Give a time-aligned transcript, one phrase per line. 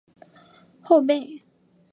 [0.03, 0.29] 身为
[0.81, 1.41] 后辈的我们